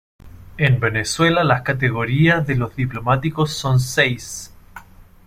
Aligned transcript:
En 0.57 0.79
Venezuela 0.79 1.43
las 1.43 1.61
categorías 1.61 2.47
de 2.47 2.55
los 2.55 2.75
diplomáticos 2.75 3.51
son 3.53 3.79
seis. 3.79 4.51